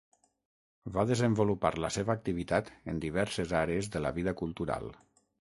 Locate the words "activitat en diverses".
2.15-3.55